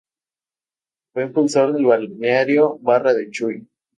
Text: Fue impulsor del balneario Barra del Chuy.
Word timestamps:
Fue 1.13 1.25
impulsor 1.25 1.73
del 1.73 1.85
balneario 1.85 2.79
Barra 2.79 3.13
del 3.13 3.29
Chuy. 3.29 3.67